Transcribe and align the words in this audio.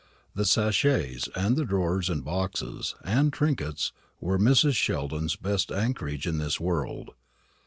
The 0.33 0.45
sachets, 0.45 1.29
and 1.35 1.55
the 1.55 1.63
drawers, 1.63 2.09
and 2.09 2.25
boxes, 2.25 2.95
and 3.05 3.31
trinkets 3.31 3.91
were 4.19 4.39
Mrs. 4.39 4.73
Sheldon's 4.75 5.35
best 5.35 5.71
anchorage 5.71 6.25
in 6.25 6.39
this 6.39 6.59
world. 6.59 7.11